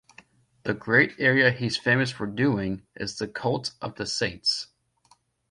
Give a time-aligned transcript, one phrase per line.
[0.63, 4.65] The great area he's famous for doing is the cult of the saints.